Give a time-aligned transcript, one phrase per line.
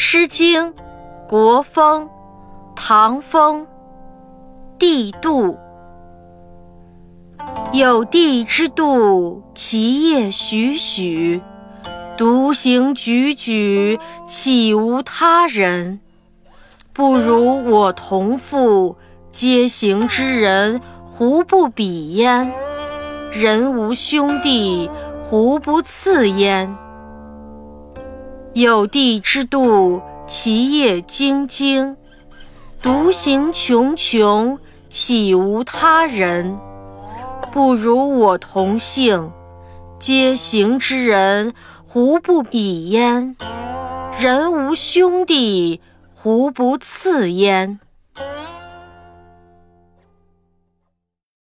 [0.02, 0.72] 《诗经·
[1.28, 2.06] 国风·
[2.74, 3.62] 唐风·
[4.78, 5.52] 帝杜》
[7.72, 11.42] 有帝之度，其业栩栩；
[12.16, 16.00] 独行踽踽，岂无他人？
[16.94, 18.96] 不如我同父，
[19.30, 22.50] 皆行之人，胡不比焉？
[23.30, 24.90] 人无兄弟，
[25.22, 26.74] 胡不次焉？
[28.52, 31.94] 有地之度，其业精精；
[32.82, 34.58] 独行穷穷，
[34.88, 36.58] 岂无他人？
[37.52, 39.30] 不如我同姓，
[40.00, 41.54] 皆行之人，
[41.86, 43.36] 胡不比焉？
[44.18, 45.80] 人无兄弟，
[46.12, 47.78] 胡不次焉？